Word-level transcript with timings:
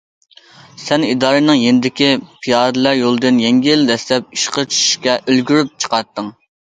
سەن 0.83 1.03
ئىدارىنىڭ 1.09 1.59
يېنىدىكى 1.63 2.09
پىيادىلەر 2.45 2.97
يولىدىن 3.01 3.37
يەڭگىل 3.45 3.85
دەسسەپ 3.93 4.35
ئىشقا 4.39 4.65
چۈشۈشكە 4.75 5.19
ئۈلگۈرۈپ 5.27 5.75
چىقاتتىڭ. 5.85 6.33